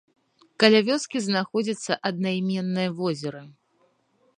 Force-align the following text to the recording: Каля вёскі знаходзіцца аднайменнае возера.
Каля 0.63 0.79
вёскі 0.87 1.17
знаходзіцца 1.27 1.99
аднайменнае 2.13 2.89
возера. 3.05 3.41